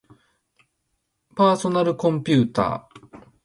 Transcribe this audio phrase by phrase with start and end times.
[1.35, 3.23] パーソナルコンピューター